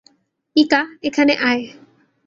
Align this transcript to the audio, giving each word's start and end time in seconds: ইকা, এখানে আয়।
ইকা, 0.55 0.81
এখানে 1.03 1.33
আয়। 1.41 1.63